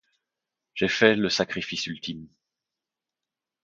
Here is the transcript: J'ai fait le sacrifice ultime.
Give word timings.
J'ai 0.73 0.87
fait 0.87 1.15
le 1.15 1.29
sacrifice 1.29 1.85
ultime. 1.85 2.27